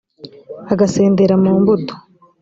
agasendera 0.71 1.33
mu 1.43 1.51
mbuto. 1.61 1.93